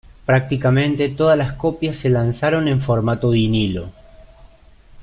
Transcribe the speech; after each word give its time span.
Prácticamente 0.25 1.09
todas 1.09 1.37
las 1.37 1.53
copias 1.53 1.95
se 1.99 2.09
lanzaron 2.09 2.67
en 2.67 2.81
formato 2.81 3.29
vinilo. 3.29 3.91